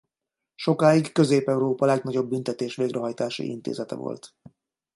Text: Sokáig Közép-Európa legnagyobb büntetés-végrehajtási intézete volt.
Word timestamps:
Sokáig 0.55 1.11
Közép-Európa 1.11 1.85
legnagyobb 1.85 2.29
büntetés-végrehajtási 2.29 3.49
intézete 3.49 3.95
volt. 3.95 4.33